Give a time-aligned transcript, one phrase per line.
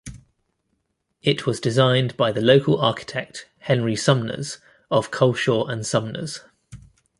[1.21, 4.57] It was designed by the local architect Henry Sumners
[4.89, 6.39] of Culshaw and Sumners.